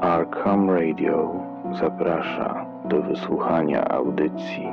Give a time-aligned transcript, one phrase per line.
[0.00, 1.32] Arkham Radio
[1.78, 4.68] zaprasza do wysłuchania audycji.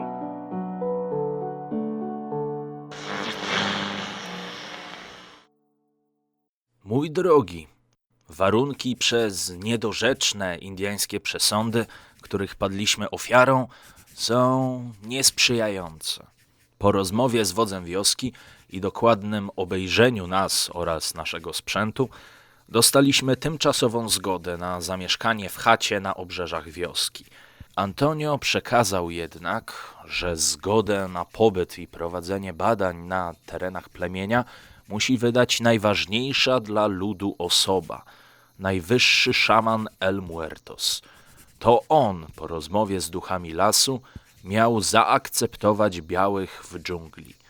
[6.83, 7.67] Mój drogi,
[8.29, 11.85] warunki przez niedorzeczne indyjskie przesądy,
[12.21, 13.67] których padliśmy ofiarą,
[14.13, 16.25] są niesprzyjające.
[16.77, 18.33] Po rozmowie z wodzem wioski
[18.69, 22.09] i dokładnym obejrzeniu nas oraz naszego sprzętu,
[22.69, 27.25] dostaliśmy tymczasową zgodę na zamieszkanie w chacie na obrzeżach wioski.
[27.75, 34.45] Antonio przekazał jednak, że zgodę na pobyt i prowadzenie badań na terenach plemienia
[34.87, 38.03] musi wydać najważniejsza dla ludu osoba,
[38.59, 41.01] najwyższy szaman El Muertos.
[41.59, 44.01] To on, po rozmowie z duchami lasu,
[44.43, 47.44] miał zaakceptować białych w dżungli.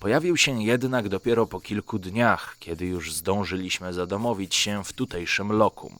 [0.00, 5.98] Pojawił się jednak dopiero po kilku dniach, kiedy już zdążyliśmy zadomowić się w tutejszym lokum.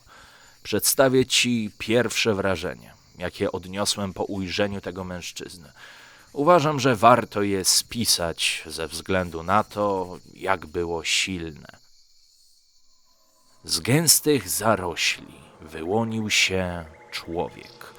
[0.63, 5.73] Przedstawię ci pierwsze wrażenie, jakie odniosłem po ujrzeniu tego mężczyzny.
[6.33, 11.69] Uważam, że warto je spisać ze względu na to, jak było silne.
[13.65, 17.95] Z gęstych zarośli wyłonił się człowiek.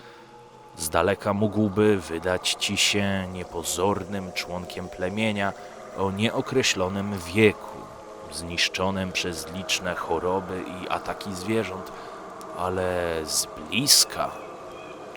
[0.77, 5.53] Z daleka mógłby wydać ci się niepozornym członkiem plemienia
[5.97, 7.77] o nieokreślonym wieku,
[8.31, 11.91] zniszczonym przez liczne choroby i ataki zwierząt,
[12.57, 14.31] ale z bliska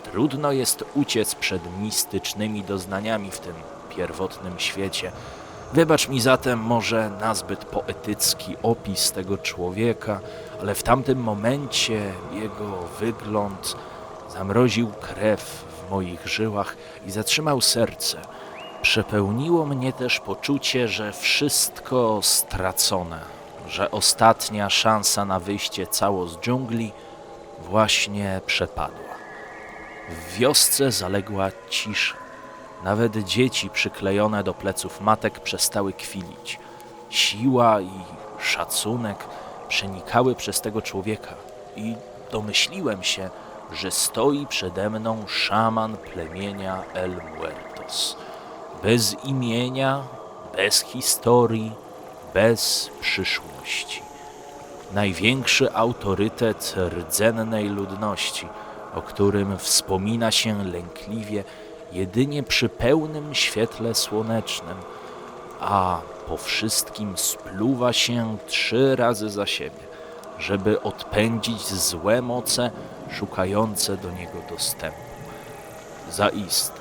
[0.03, 3.53] trudno jest uciec przed mistycznymi doznaniami w tym
[3.89, 5.11] pierwotnym świecie.
[5.73, 10.19] Wybacz mi zatem może nazbyt poetycki opis tego człowieka,
[10.61, 13.75] ale w tamtym momencie jego wygląd
[14.29, 16.75] zamroził krew w moich żyłach
[17.07, 18.21] i zatrzymał serce.
[18.81, 23.19] Przepełniło mnie też poczucie, że wszystko stracone,
[23.67, 26.91] że ostatnia szansa na wyjście cało z dżungli
[27.59, 29.11] właśnie przepadła.
[30.09, 32.15] W wiosce zaległa cisza.
[32.83, 36.59] Nawet dzieci przyklejone do pleców matek przestały kwilić.
[37.09, 37.91] Siła i
[38.39, 39.17] szacunek
[39.67, 41.35] przenikały przez tego człowieka
[41.75, 41.95] i
[42.31, 43.29] domyśliłem się,
[43.73, 48.15] że stoi przede mną szaman plemienia El Muertos.
[48.83, 50.03] Bez imienia,
[50.55, 51.71] bez historii,
[52.33, 54.01] bez przyszłości.
[54.93, 58.47] Największy autorytet rdzennej ludności,
[58.95, 61.43] o którym wspomina się lękliwie
[61.91, 64.77] jedynie przy pełnym świetle słonecznym,
[65.59, 69.83] a po wszystkim spluwa się trzy razy za siebie,
[70.39, 72.71] żeby odpędzić złe moce
[73.11, 74.99] szukające do niego dostępu.
[76.11, 76.80] Zaiste,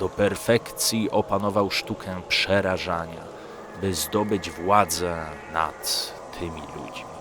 [0.00, 3.20] do perfekcji opanował sztukę przerażania,
[3.80, 5.16] by zdobyć władzę
[5.52, 7.14] nad tymi ludźmi.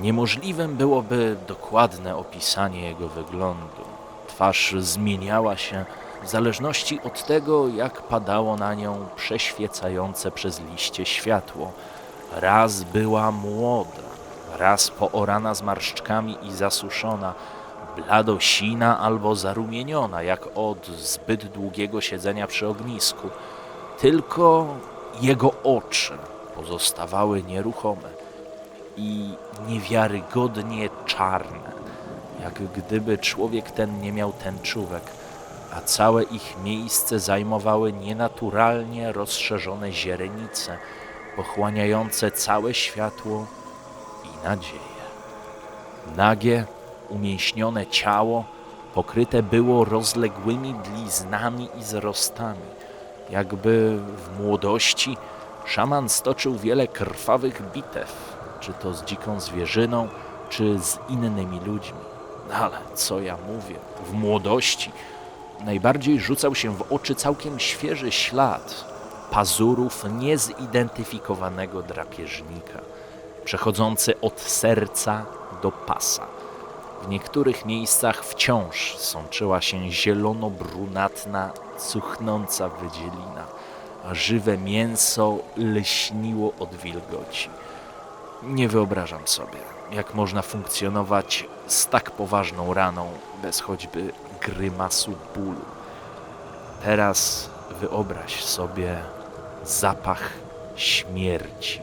[0.00, 3.84] Niemożliwym byłoby dokładne opisanie jego wyglądu.
[4.26, 5.84] Twarz zmieniała się
[6.22, 11.72] w zależności od tego, jak padało na nią przeświecające przez liście światło.
[12.32, 14.08] Raz była młoda,
[14.58, 17.34] raz poorana zmarszczkami i zasuszona,
[17.98, 23.28] bladosina albo zarumieniona, jak od zbyt długiego siedzenia przy ognisku.
[23.98, 24.66] Tylko
[25.20, 26.12] jego oczy
[26.56, 28.08] pozostawały nieruchome
[28.96, 29.34] i
[29.68, 31.72] niewiarygodnie czarne,
[32.42, 35.02] jak gdyby człowiek ten nie miał tęczówek,
[35.74, 40.78] a całe ich miejsce zajmowały nienaturalnie rozszerzone źrenice,
[41.36, 43.46] pochłaniające całe światło
[44.24, 44.98] i nadzieję.
[46.16, 46.64] Nagie,
[47.08, 48.44] umięśnione ciało
[48.94, 52.68] pokryte było rozległymi bliznami i zrostami,
[53.30, 55.16] jakby w młodości
[55.66, 60.08] szaman stoczył wiele krwawych bitew, czy to z dziką zwierzyną,
[60.48, 61.98] czy z innymi ludźmi.
[62.48, 64.92] No ale co ja mówię, w młodości
[65.64, 68.84] najbardziej rzucał się w oczy całkiem świeży ślad
[69.30, 72.80] pazurów niezidentyfikowanego drapieżnika,
[73.44, 75.24] przechodzący od serca
[75.62, 76.37] do pasa.
[77.02, 83.44] W niektórych miejscach wciąż sączyła się zielono-brunatna, cuchnąca wydzielina,
[84.04, 87.50] a żywe mięso lśniło od wilgoci.
[88.42, 89.58] Nie wyobrażam sobie,
[89.92, 93.10] jak można funkcjonować z tak poważną raną
[93.42, 95.64] bez choćby grymasu bólu.
[96.84, 98.98] Teraz wyobraź sobie
[99.64, 100.30] zapach
[100.76, 101.80] śmierci.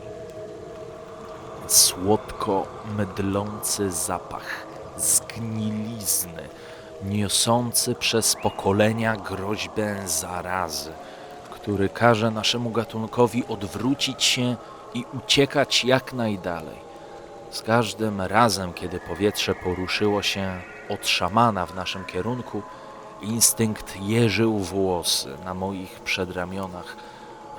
[1.68, 2.66] Słodko
[2.98, 6.50] mydlący zapach zgnilizny,
[7.04, 10.92] niosący przez pokolenia groźbę zarazy,
[11.52, 14.56] który każe naszemu gatunkowi odwrócić się
[14.94, 16.86] i uciekać jak najdalej.
[17.52, 22.62] Z każdym razem, kiedy powietrze poruszyło się od szamana w naszym kierunku,
[23.22, 26.96] instynkt jeżył włosy na moich przedramionach,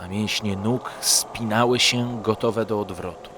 [0.00, 3.36] a mięśnie nóg spinały się gotowe do odwrotu.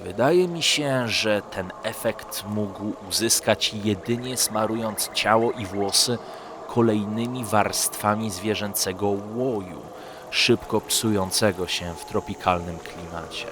[0.00, 6.18] Wydaje mi się, że ten efekt mógł uzyskać jedynie smarując ciało i włosy
[6.68, 9.80] kolejnymi warstwami zwierzęcego łoju,
[10.30, 13.46] szybko psującego się w tropikalnym klimacie.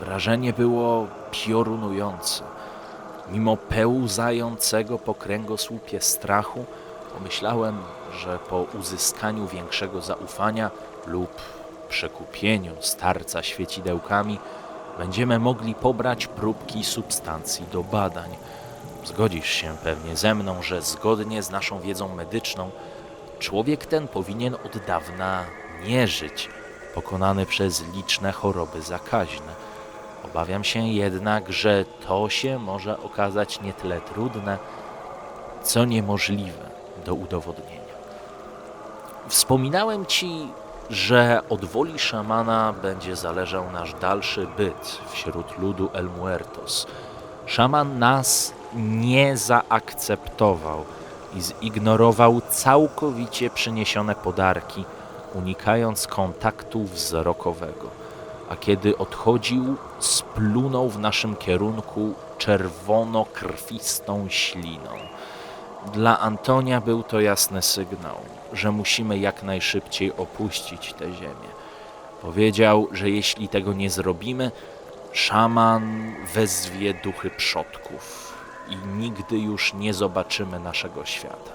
[0.00, 2.44] Wrażenie było piorunujące.
[3.30, 6.64] Mimo pełzającego po kręgosłupie strachu,
[7.14, 7.78] pomyślałem,
[8.18, 10.70] że po uzyskaniu większego zaufania
[11.06, 11.30] lub
[11.88, 14.38] przekupieniu starca świecidełkami
[14.98, 18.30] będziemy mogli pobrać próbki substancji do badań.
[19.04, 22.70] Zgodzisz się pewnie ze mną, że zgodnie z naszą wiedzą medyczną
[23.38, 25.44] człowiek ten powinien od dawna
[25.86, 26.48] nie żyć,
[26.94, 29.52] pokonany przez liczne choroby zakaźne.
[30.24, 34.58] Obawiam się jednak, że to się może okazać nie tyle trudne,
[35.62, 36.70] co niemożliwe
[37.04, 37.86] do udowodnienia.
[39.28, 40.48] Wspominałem ci,
[40.90, 46.86] że od woli szamana będzie zależał nasz dalszy byt wśród ludu El Muertos.
[47.46, 50.84] Szaman nas nie zaakceptował
[51.34, 54.84] i zignorował całkowicie przyniesione podarki,
[55.34, 57.90] unikając kontaktu wzrokowego.
[58.50, 64.90] A kiedy odchodził, splunął w naszym kierunku czerwono-krwistą śliną.
[65.92, 68.16] Dla Antonia był to jasny sygnał,
[68.52, 71.48] że musimy jak najszybciej opuścić tę ziemię.
[72.22, 74.50] Powiedział, że jeśli tego nie zrobimy,
[75.12, 78.34] szaman wezwie duchy przodków
[78.68, 81.52] i nigdy już nie zobaczymy naszego świata.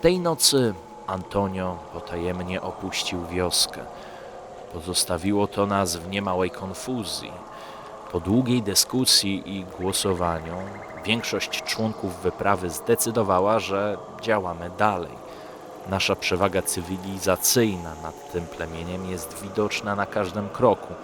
[0.00, 0.74] Tej nocy
[1.06, 3.80] Antonio potajemnie opuścił wioskę.
[4.72, 7.32] Pozostawiło to nas w niemałej konfuzji.
[8.14, 10.56] Po długiej dyskusji i głosowaniu
[11.04, 15.10] większość członków wyprawy zdecydowała, że działamy dalej.
[15.88, 20.94] Nasza przewaga cywilizacyjna nad tym plemieniem jest widoczna na każdym kroku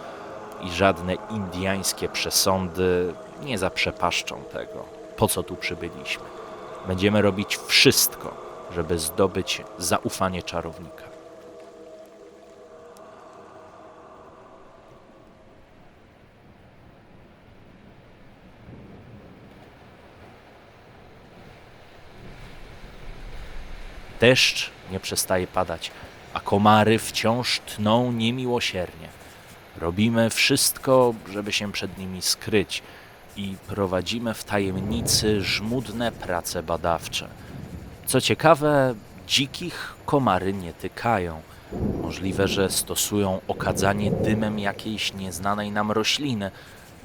[0.63, 4.85] i żadne indyjskie przesądy nie zaprzepaszczą tego,
[5.17, 6.25] po co tu przybyliśmy.
[6.87, 8.35] Będziemy robić wszystko,
[8.75, 11.10] żeby zdobyć zaufanie czarownika.
[24.21, 25.91] Deszcz nie przestaje padać,
[26.35, 29.09] a komary wciąż tną niemiłosiernie.
[29.77, 32.83] Robimy wszystko, żeby się przed nimi skryć
[33.37, 37.29] i prowadzimy w tajemnicy żmudne prace badawcze.
[38.07, 38.95] Co ciekawe,
[39.27, 41.41] dzikich komary nie tykają.
[42.03, 46.51] Możliwe, że stosują okadzanie dymem jakiejś nieznanej nam rośliny,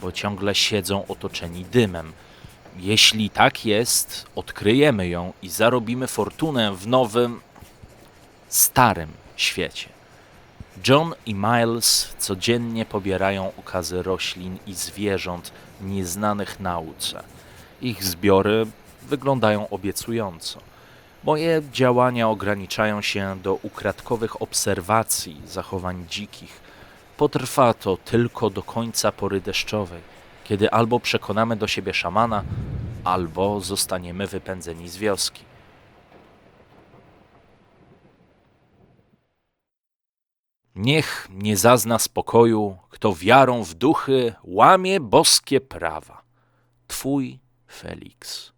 [0.02, 2.14] bo ciągle siedzą otoczeni dymem.
[2.80, 7.42] Jeśli tak jest, odkryjemy ją i zarobimy fortunę w nowym,
[8.50, 9.90] starym świecie.
[10.88, 15.52] John i Miles codziennie pobierają okazy roślin i zwierząt
[15.82, 17.24] nieznanych nauce.
[17.82, 18.66] Ich zbiory
[19.02, 20.60] wyglądają obiecująco.
[21.24, 26.60] Moje działania ograniczają się do ukradkowych obserwacji zachowań dzikich.
[27.18, 30.02] Potrwa to tylko do końca pory deszczowej,
[30.46, 32.44] kiedy albo przekonamy do siebie szamana,
[33.04, 35.44] albo zostaniemy wypędzeni z wioski.
[40.76, 46.22] Niech nie zazna spokoju, kto wiarą w duchy łamie boskie prawa.
[46.88, 48.55] Twój Felix.